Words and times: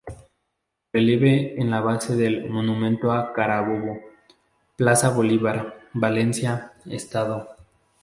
Relieve 0.91 1.61
en 1.61 1.69
la 1.69 1.79
base 1.79 2.15
del 2.15 2.49
"Monumento 2.49 3.11
a 3.11 3.33
Carabobo", 3.33 3.99
Plaza 4.75 5.09
Bolívar, 5.09 5.79
Valencia, 5.93 6.73
Estado. 6.87 7.47